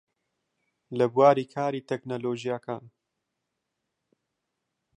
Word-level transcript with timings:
لە 0.97 1.05
بواری 1.13 1.45
کاری 1.53 1.81
تەکنۆلۆژیاکان 1.89 2.83